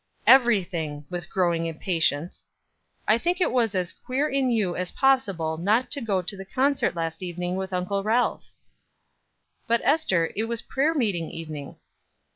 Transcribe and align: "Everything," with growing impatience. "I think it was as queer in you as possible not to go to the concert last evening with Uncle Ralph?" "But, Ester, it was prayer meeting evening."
"Everything," 0.25 1.05
with 1.11 1.29
growing 1.29 1.67
impatience. 1.67 2.43
"I 3.07 3.19
think 3.19 3.39
it 3.39 3.51
was 3.51 3.75
as 3.75 3.93
queer 3.93 4.27
in 4.27 4.49
you 4.49 4.75
as 4.75 4.89
possible 4.89 5.57
not 5.57 5.91
to 5.91 6.01
go 6.01 6.23
to 6.23 6.35
the 6.35 6.43
concert 6.43 6.95
last 6.95 7.21
evening 7.21 7.55
with 7.55 7.71
Uncle 7.71 8.01
Ralph?" 8.01 8.49
"But, 9.67 9.81
Ester, 9.83 10.31
it 10.35 10.45
was 10.45 10.63
prayer 10.63 10.95
meeting 10.95 11.29
evening." 11.29 11.75